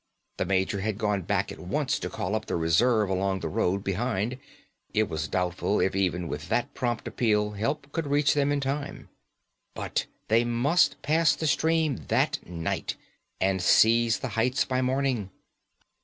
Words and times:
The 0.37 0.47
major 0.47 0.79
had 0.79 0.97
gone 0.97 1.21
back 1.21 1.51
at 1.51 1.59
once 1.59 1.99
to 1.99 2.09
call 2.09 2.33
up 2.33 2.47
the 2.47 2.55
reserve 2.55 3.07
along 3.07 3.41
the 3.41 3.47
road 3.47 3.83
behind; 3.83 4.39
it 4.95 5.03
was 5.07 5.27
doubtful 5.27 5.79
if 5.79 5.95
even 5.95 6.27
with 6.27 6.49
that 6.49 6.73
prompt 6.73 7.07
appeal 7.07 7.51
help 7.51 7.91
could 7.91 8.07
reach 8.07 8.33
them 8.33 8.51
in 8.51 8.61
time. 8.61 9.09
But 9.75 10.07
they 10.27 10.43
must 10.43 10.99
pass 11.03 11.35
the 11.35 11.45
stream 11.45 11.97
that 12.07 12.39
night, 12.47 12.95
and 13.39 13.61
seize 13.61 14.17
the 14.17 14.29
heights 14.29 14.65
by 14.65 14.81
morning. 14.81 15.29